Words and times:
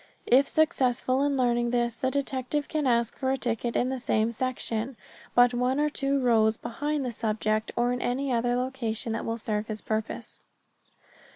If 0.25 0.49
successful 0.49 1.21
in 1.21 1.37
learning 1.37 1.69
this, 1.69 1.95
the 1.95 2.09
detective 2.09 2.67
can 2.67 2.87
ask 2.87 3.15
for 3.15 3.29
a 3.31 3.37
ticket 3.37 3.75
in 3.75 3.89
the 3.89 3.99
same 3.99 4.31
section, 4.31 4.97
but 5.35 5.53
one 5.53 5.79
or 5.79 5.91
two 5.91 6.19
rows 6.19 6.57
behind 6.57 7.05
the 7.05 7.11
subject, 7.11 7.71
or 7.75 7.93
in 7.93 8.01
any 8.01 8.33
other 8.33 8.55
location 8.55 9.13
that 9.13 9.25
will 9.25 9.37
serve 9.37 9.67
his 9.67 9.81
purpose. 9.81 10.43